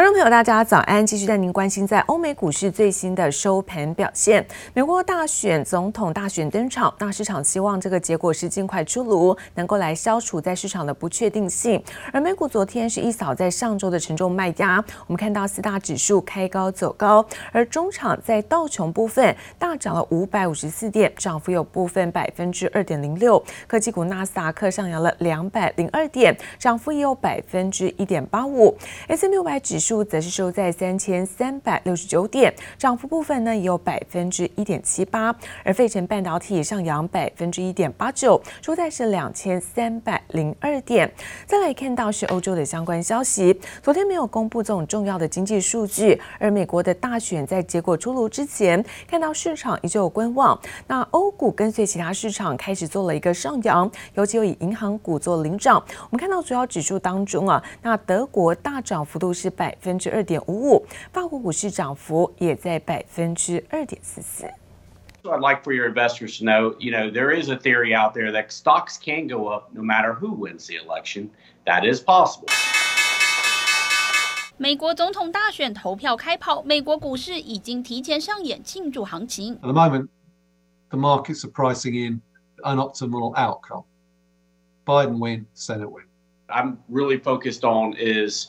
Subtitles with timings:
[0.00, 1.04] 观众朋友，大家早安！
[1.04, 4.42] 继续带您关心在欧美股市最新的收盘表现。
[4.72, 11.84] 美国大选总统大选登场，那市场希望这个结果是尽快出炉，能够来消除在市场的不确定性。
[12.14, 17.22] 而美股昨天是一扫在上周的沉重卖压，我们看到四大指数开高走高，
[17.52, 23.44] 而中场在道琼部分大涨了五百五十四点，涨幅有部分百分之二点零六。
[23.66, 28.74] 科技股纳斯达克上扬了两百零二点，涨幅也有百分之一点八五。
[29.06, 29.89] S&P 五百指数。
[29.90, 41.12] 数则是收在三千三百六十九点，涨幅部分呢也有百分之一点七八，而费城半导体上扬百分之一点八九，收在是两千三百零二点。
[41.44, 50.56] 再来看到是欧洲的相关消息，昨天没有公布这种重要的经济数据，而美国的大选在结果出炉之前，看到市场依旧观望。
[50.86, 55.84] 那欧股跟随其他市场开始做了一个上扬，尤其有以银行股做领涨。
[56.02, 59.76] 我们看到主要指数当中啊，那德国大涨幅度是百。
[59.80, 64.44] 百分之二点五五，法国股市涨幅也在百分之二点四四。
[65.22, 68.30] So I'd like for your investors to know, you know, there is a theory out there
[68.30, 71.30] that stocks can go up no matter who wins the election.
[71.64, 72.48] That is possible.
[74.58, 79.56] 美国总统大选投票开跑，美国股市已经提前上演庆祝行情。
[79.56, 80.08] At the moment,
[80.90, 82.20] the markets are pricing in
[82.62, 83.84] an optimal outcome.
[84.84, 86.04] Biden win, Senate win.
[86.48, 88.48] I'm really focused on is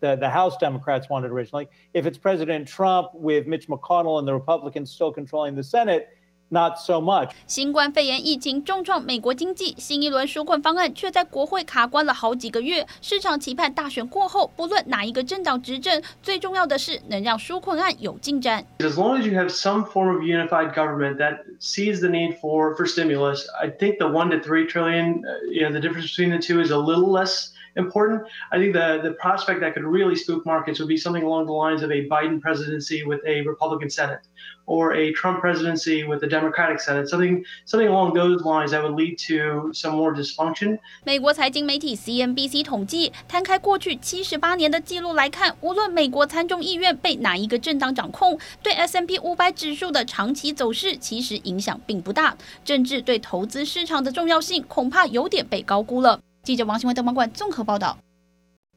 [0.00, 1.68] the, the House Democrats wanted originally.
[1.92, 6.08] If it's President Trump with Mitch McConnell and the Republicans still controlling the Senate,
[6.50, 7.32] not so much.
[7.46, 12.86] 新冠肺炎疫情重创美国经济，新一轮纾困方案却在国会卡关了好几个月。
[13.00, 18.64] 市场期盼大选过后，不论哪一个政党执政，最重要的是能让纾困案有进展。
[18.78, 22.86] As long as you have some form of unified government that sees the need for for
[22.86, 26.62] stimulus, I think the one to three trillion, you know, the difference between the two
[26.62, 27.52] is a little less.
[27.79, 28.21] Important.
[28.51, 31.53] I think the, the prospect that could really spook markets would be something along the
[31.53, 34.19] lines of a Biden presidency with a Republican Senate
[34.67, 38.93] or a Trump presidency with a Democratic Senate, something, something along those lines that would
[38.93, 40.77] lead to some more dysfunction.
[41.03, 52.37] 美国财经媒体 CNBC 统计，摊开过去七十八年的记录来看，无论美国参众议院被哪一个政党掌控，对 S&P 五百指数的长期走势其实影响并不大。
[52.63, 56.19] 政治对投资市场的重要性恐怕有点被高估了。
[56.49, 57.95] 记者王新文、邓光冠综合报道。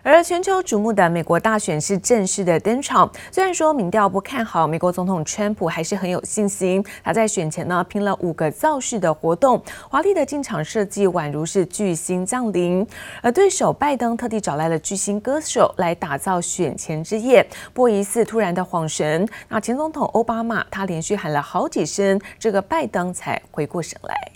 [0.03, 3.11] 而全球瞩目的美国大选是正式的登场。
[3.31, 6.85] 虽然说民调不看好美国总统川普，还是很有信心。
[7.03, 12.87] 他在选前呢拼了五个造势的活动，华丽的进场设计宛如是巨星降临。
[13.23, 17.43] 而对手拜登特地找来了巨星歌手来打造选前之夜。
[17.73, 24.33] 不过疑似突然的恍神，那前总统奥巴马他连续喊了好几声，这个拜登才回过神来。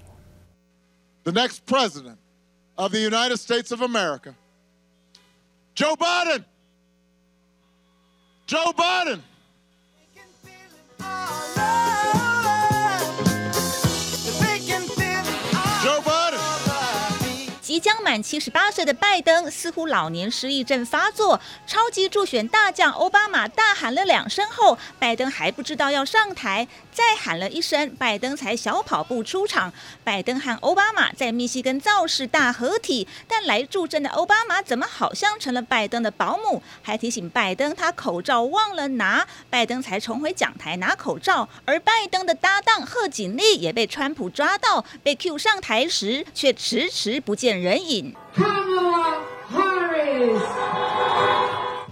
[1.24, 2.16] The next president.
[2.78, 4.34] Of the United States of America.
[5.74, 6.44] Joe Biden.
[8.46, 9.20] Joe Biden.
[17.86, 21.40] 将满七十八岁的拜登，似乎老年失忆症发作。
[21.68, 29.72] 超级助选大将欧巴马大喊了两声后，拜登还不知道要上台，再喊了一声，拜登才小跑步出场。
[30.02, 41.48] 拜登和欧巴马在密西根造势大合体，但来助阵的欧巴马怎么好像成了拜登的保姆，还提醒拜登他口罩忘了拿，拜登才重回讲台拿口罩。
[41.64, 47.75] 而拜登的搭档贺锦丽也被川普抓到，被 Q 上台时却迟迟不见人。
[47.76, 48.16] 人影。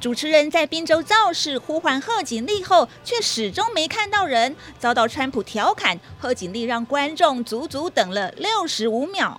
[0.01, 5.99] 主持人在宾州造势呼唤贺锦丽后，却始终没看到人，遭到川普调侃。
[6.19, 9.39] 贺锦丽让观众足足等了六十五秒。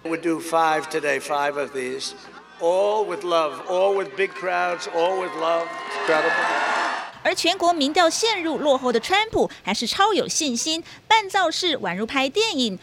[7.24, 12.77] 而全国民调陷入落后的川普，还是超有信心，办造势宛如拍电影。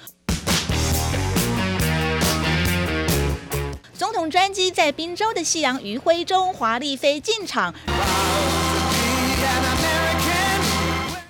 [4.03, 7.73] 总统专机在宾州的夕阳余晖中华丽飞进场，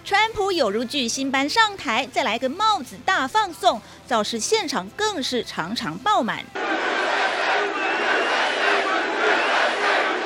[0.03, 6.43] 川普有如巨星般上台，再来个帽子大放送，造势现场更是场场爆满。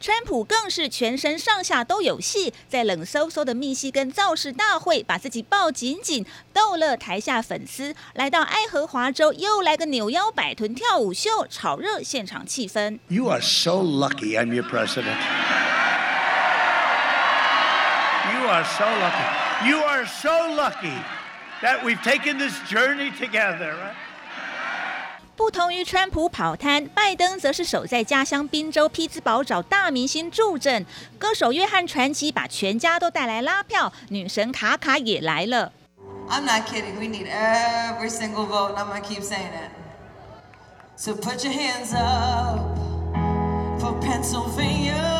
[0.07, 7.93] 川普更是全身上下都有戏，在冷飕飕的密西根造势大会，把自己抱紧紧，逗乐台下粉丝。
[8.15, 13.01] 来到爱荷华州，又来个扭腰摆臀跳舞秀，炒热现场气氛。
[13.09, 15.19] You are so lucky I'm your president.
[18.33, 19.69] You are so lucky.
[19.69, 20.95] You are so lucky
[21.63, 23.75] that we've taken this journey together.
[25.37, 30.87] 不同于川普跑滩，拜登则是守在家乡宾州匹兹堡找大明星助阵。
[31.19, 35.73] 歌手约翰传奇把全家都带来拉票，女神卡卡也来了。
[36.29, 36.97] I'm not kidding.
[36.99, 39.71] We need every single vote, and I'm gonna keep saying it.
[40.97, 42.59] So put your hands up
[43.79, 45.16] for Pennsylvania.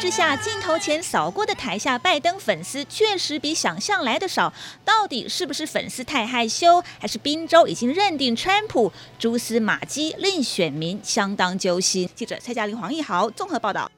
[0.00, 4.50] 之下镜头前扫过的台下拜登粉丝确实比想象来的少，
[4.82, 12.08] 到底是不是粉丝太害羞，还是宾州已经认定川普蛛丝马迹令选民相当揪心？
[12.14, 13.92] 记者蔡嘉玲、黄奕豪综合报道。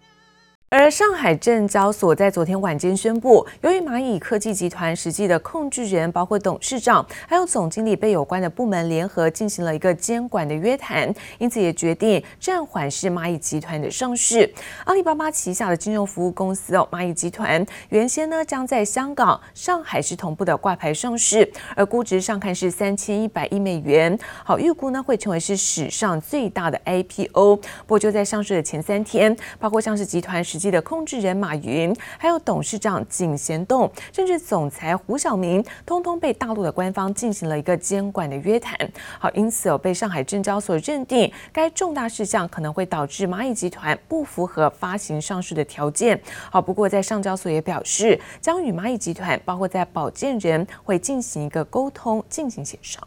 [0.75, 14.51] 而上海证交所在昨天晚间宣布，由于蚂蚁科技集团实际的控制人，包括董事长还有总经理，被有关的部门联合进行了一个监管的约谈，因此也决定暂缓是蚂蚁集团的上市。
[14.87, 21.47] 阿里巴巴旗下的金融服务公司哦，蚂蚁集团原先呢将在香港、上海是同步的挂牌上市，
[21.77, 27.57] 而估值上看是三千一百亿美元，好，预估呢会成为是史上最大的 IPO。
[27.57, 38.77] 不过就在上市的前三天，包括上市集团实的控制人马云，还有董事长井贤栋，甚至总裁胡晓明，通通被大陆的官方进行了一个监管的约谈。
[39.19, 46.21] 好，因此有被上海证交所认定，该重大事项可能会导致蚂蚁集团不符合发行上市的条件。
[46.51, 53.03] 好，不过在上交所也表示，将与蚂蚁集团，包括在保荐人，会进行一个沟通，进行协商。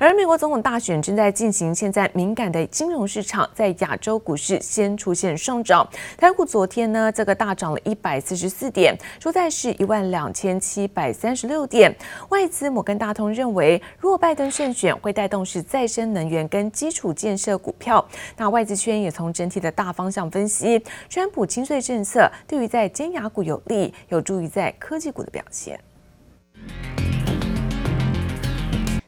[0.00, 5.88] 而美国总统大选正在进行，现在敏感的金融市场在亚洲股市先出现上涨。
[6.16, 11.94] 台股昨天呢，这个大涨了一百四十四点，收在是一万两千七百三十六点。
[12.30, 18.04] 外资摩根大通认为，若拜登胜选会带动是再生能源跟基础建设股票。
[18.36, 25.78] 那外资圈也从整体的大方向分析，川普轻税政策对于在尖牙股有利，有助于在科技股的表现。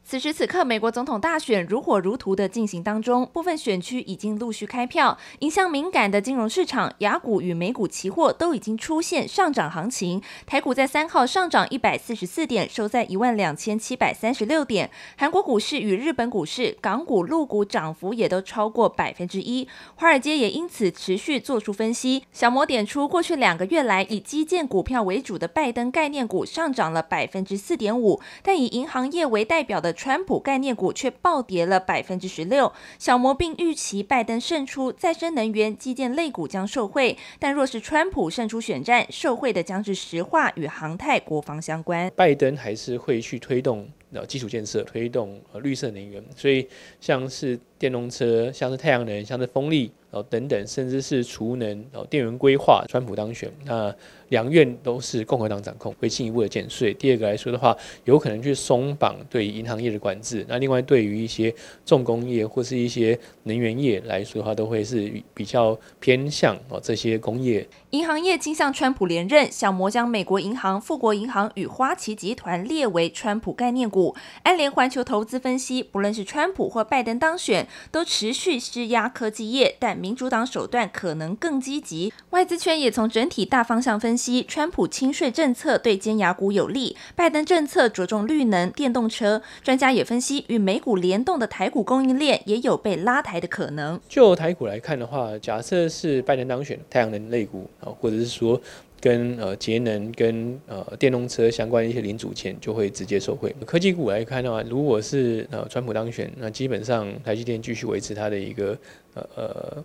[0.09, 10.23] 此时此刻，美国总统大选如火如荼的进行当中，部分选区已经陆续开票，影响敏感的金融市场，雅股与美股期货都已经出现上涨行情。
[10.47, 14.89] 台股在三号上涨一百四十四点，收在一万两千七百三十六点。
[15.19, 19.67] 韩国股市与日本股市、港股、陆股涨幅也都超过百分之一。
[19.97, 22.23] 华尔街也因此持续做出分析。
[22.31, 29.96] 小摩点出，过去两个月来以基建股票为主的拜登概念股上涨了百分之四点五，但以银行业为代表的。
[29.97, 37.17] 川普概念股却暴跌了百分之十六，小摩并预期拜登胜出，再生能源、基建类股将受惠。
[37.39, 42.13] 但若是川普胜出选战，受惠的将是石化与航太、国防相关。
[42.15, 46.69] 拜登还是会去推动呃基础建设，推动呃绿色能源，所以
[47.01, 53.95] 像是电动车、像是太阳能、像是风力，然后等等，甚至是储能、哦电源规划，川普当选那。
[54.31, 56.93] 两院都是共和党掌控，会进一步的减税。
[56.95, 57.77] 第二个来说的话，
[58.07, 60.45] 有可能去松绑对银行业的管制。
[60.49, 61.55] 那另外，对于一些
[61.85, 67.65] 重工业或是一些能源业来说的话，都会是比较偏向哦这些工业。
[67.91, 74.17] 银行业倾向川普连任，小摩将美国银行、富国银行与花旗集团列为川普概念股。
[74.43, 82.13] 安联环球投资分析，不论是川普或拜登当选，都持续施压科技业，但民主党手段可能更积极。
[82.31, 84.45] 外资圈也从整体大方向分析。
[84.47, 89.43] 川普轻税政策对尖牙股有利，拜登政策着重绿能、电动车。
[89.65, 94.01] 专家也分析，与美股联动的台股供应链也有被拉抬的可能。
[94.09, 98.61] 就台股来看的话，假设是拜登当选，太阳能类股啊，或者是说
[99.01, 103.53] 跟呃节能、跟呃电动车相关的一些零组件，就会直接受惠。
[103.67, 108.79] 科技股来看的话，如果是呃川普当选，那基本上台积电继续维持它的一个
[109.15, 109.85] 呃呃。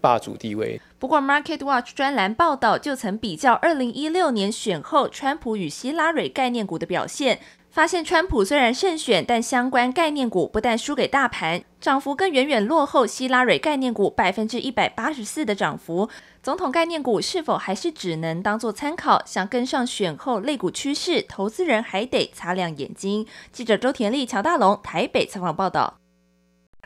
[0.00, 0.80] 霸主地位。
[0.98, 7.40] 不过，Market Watch 专栏报道就曾比较二零一六年选后川普与希拉蕊概念股的表现，
[7.70, 16.08] 发现川普虽然胜选，但相关概念股不但输给大盘，涨幅更远远落后希拉蕊概念股百分之一百八十四的涨幅。
[16.42, 19.22] 总统概念股是否还是只能当做参考？
[19.26, 23.26] 想跟上选后类股趋势，投资人还得擦亮眼睛。
[23.52, 25.98] 记者周田丽、乔大龙台北采访报道。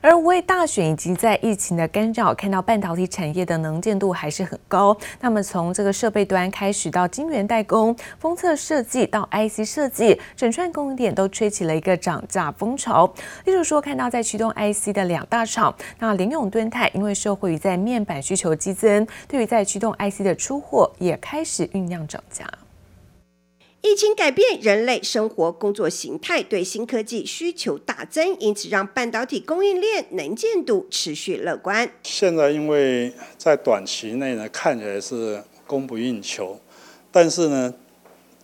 [0.03, 4.97] 而为大选以及在疫情的干扰，看到半导体产业的能见度还是很高。
[5.21, 13.11] 那么从这个设备端开始到晶圆代工、封测设计到 IC 设计，整串供应链都吹起了一个涨价风潮。
[13.45, 22.45] 例如说，看到在驱动 IC 的两大厂，那联咏、敦泰，因为受惠于在面板需求激增，对于在驱动 IC 的出货也开始酝酿涨价。
[23.85, 31.91] 疫情改变人类生活工作形态，对新科技需求大增，因此让半导体供应链能见度持续乐观。
[32.05, 36.61] 现在因为在短期内呢，看起来是供不应求，
[37.11, 37.75] 但是呢，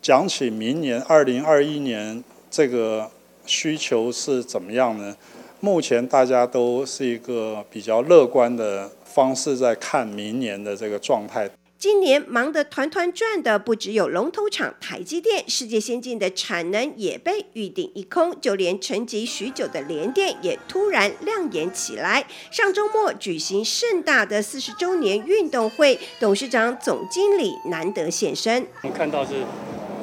[0.02, 3.08] 讲起明年二零二一年这个
[3.46, 5.16] 需求是怎么样呢？
[5.60, 11.48] 目前大家都是一个比较乐观的方式在看明年的这个状态。
[11.78, 22.26] 今年忙得团团转的不只有龙头厂台积电，世界先进的产能也被预定一空，就连沉寂许久的联电也突然亮眼起来。
[22.50, 28.66] 上周末举行盛大的四十周年运动会，董事长、总经理难得现身。
[28.82, 29.34] 我们看到是，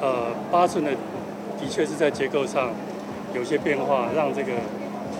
[0.00, 0.92] 呃，八寸的
[1.60, 2.74] 的确是在结构上
[3.34, 4.52] 有些变化，让这个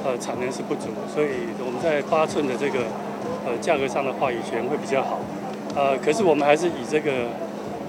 [0.02, 1.28] 呃产能是不足，所以
[1.62, 2.86] 我们在八寸的这个
[3.44, 5.20] 呃价格上的话语权会比较好。
[5.76, 7.28] 呃，可是我们还是以这个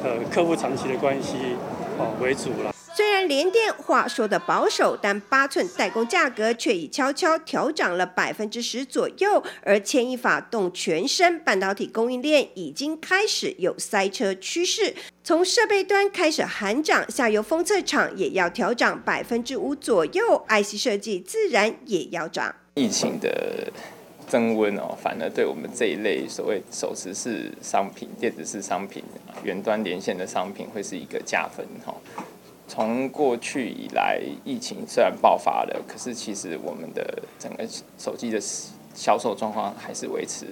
[0.03, 1.56] 呃客户长期的关系
[1.98, 2.74] 哦为主了。
[2.94, 9.41] 虽然联电话说的保守，但八寸代工价格却已悄悄调涨了百分之十左右。
[9.63, 14.94] 而牵一发动全身，半导体供应链已经开始有塞车趋势。
[15.24, 22.53] 从设备端开始喊涨，下游封测厂也要调涨百分之五左右，IC 设计自然也要涨。
[22.74, 23.72] 疫情的。
[24.27, 29.01] 增温哦，反而对我们这一类所谓手持式商品、电子式商品、
[29.43, 31.96] 远端连线的商品会是一个加分哈。
[32.67, 37.65] 从过去以来，疫情虽然爆发了，可是其实我们的整个
[37.98, 38.41] 手机的
[38.98, 40.48] 销售状况还是维持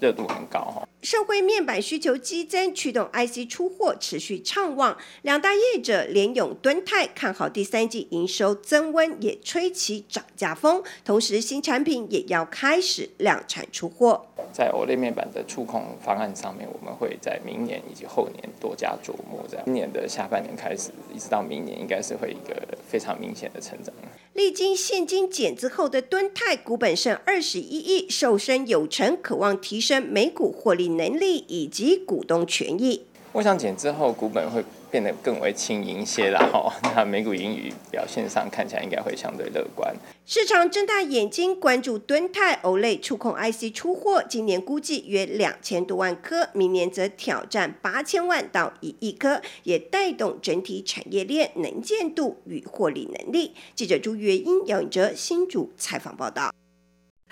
[0.00, 0.88] 热度很高哈。
[1.02, 4.96] 社会面板需求激增，驱动 IC 出货持续畅旺。
[5.22, 10.82] 两大业者联咏、敦泰看好第三季营收增温，也吹起涨价风。
[11.04, 14.26] 同时，新产品也要开始量产出货。
[14.52, 19.46] 在 OLED 面板的触控方案上面，我们会在明年以及后年多加琢磨。
[19.48, 22.54] 在今年的下半年开始，一直到明年，应该是会一个
[22.86, 23.94] 非常明显的成长。
[24.32, 33.02] 历经现金减资后的敦泰股本剩二十一亿，瘦身有成，渴望提升每股获利能力以及股东权益。
[33.32, 39.94] 我想减资后股本会变得更为轻盈些了，哈， 那美股盈余表现上看起来应该会相对乐观。
[40.26, 53.54] 市场睁大眼睛关注敦泰 OLED 触控 IC 出货，今年估计约两千多万颗，明年则挑战八千万到一亿颗，也带动整体产业链能见度与获利能力。
[53.74, 56.52] 记者朱月英、姚永哲新竹采访报道。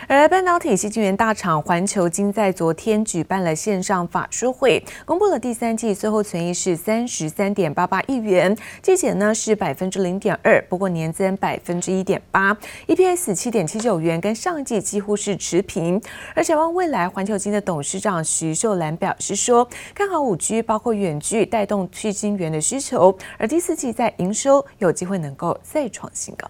[0.06, 16.00] 而半导体矽晶圆大厂环球晶在昨天举办了线上法说会，公布了第三季最后存益是三十三点八八亿元，季减呢是百分之零点二，不过年增百分之一点八，EPS 七点七九元，跟上季几乎是持平。
[16.34, 26.48] 而展望未来，环球晶的董事长徐秀兰表示说，看好五 G，包括远距带动去晶圆的需求，而第四季在营收有机会能够再创新高。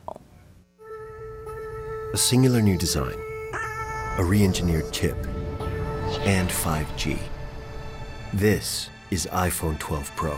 [2.13, 3.28] A singular new design.
[4.19, 5.17] A re-engineered chip
[6.27, 7.21] and 5G.
[8.35, 10.37] This is iPhone 12 Pro.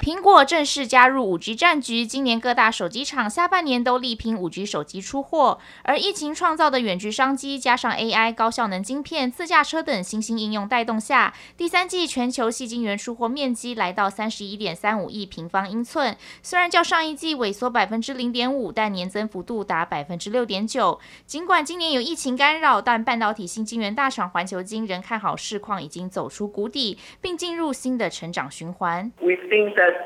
[0.00, 20.98] 苹果正式加入 5G 战局，今年各大手机厂下半年都力拼 5G 手机出货，而疫情创造的远距商机，加上 AI 高效能晶片、自驾车等新兴应用带动下，第三季全球矽晶圆出货面积来到三十一点三五亿平方英寸，虽然较上一季萎缩百分之零点五，但年增幅度达百分之六点九。
[21.26, 29.12] 尽管今年有疫情干扰，但半导体矽晶圆大厂环球晶仍看好市况已经走出谷底，并进入新的成长循环。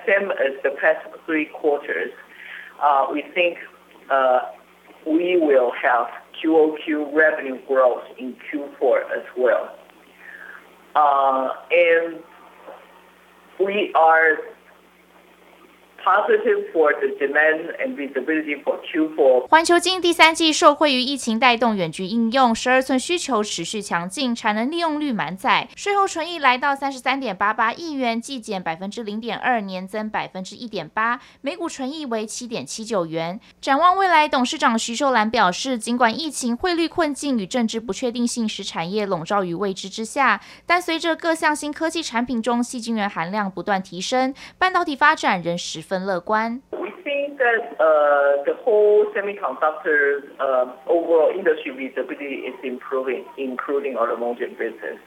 [0.06, 2.10] Same as the past three quarters,
[2.82, 3.58] uh, we think
[4.10, 4.40] uh,
[5.06, 6.08] we will have
[6.42, 9.76] QOQ revenue growth in Q4 as well.
[10.94, 12.22] Uh, and
[13.60, 14.38] we are
[19.48, 33.40] 环球晶第三季受惠于疫情带动远距应用，十二寸需求持续强劲，产能利用率满载，税后纯益来到三十三点八八亿元，季减百分之零点二，年增百分之一点八，每股纯益为七点七九元。
[33.62, 45.93] 展望未来，董事长徐秀兰表示，尽管疫情、汇率困境与政治不确定性使产业笼罩于未知之下，但随着各项新科技产品中细晶圆含量不断提升，半导体发展仍十分。
[45.93, 46.59] 分乐观。
[46.71, 54.97] We think that uh, the whole semiconductor uh, overall industry visibility is improving, including automotive business.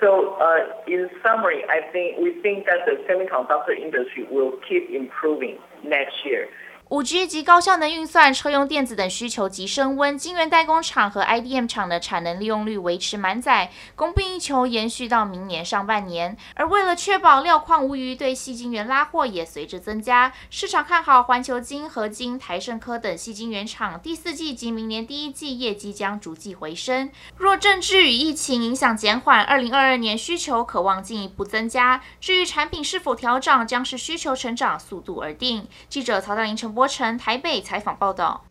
[0.00, 5.56] So, uh, in summary, I think we think that the semiconductor industry will keep improving
[5.84, 6.48] next year.
[6.91, 16.35] 五 G 及高效能运算、车用电子等需求急升温，晶圆代工厂和 IDM 厂的产能利用率维持满载，供不应求延续到明年上半年。
[16.53, 20.33] 而为了确保料矿无虞，对细晶圆拉货也随之增加。
[20.49, 27.09] 市场看好环球晶、合晶、台盛科等细晶圆厂第四季及明年第一季业绩将逐季回升。
[27.37, 32.01] 若政治与疫情影响减缓，二零二二年需求可望进一步增加。
[32.19, 35.65] 至于产品是否调涨，将是需求成长速度而定。
[35.87, 38.43] 记者曹大林、陈国成台北采访报道。